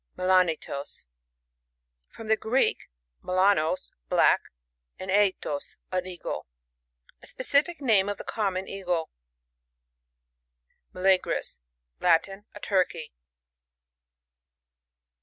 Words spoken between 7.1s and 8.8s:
A specific name of the Common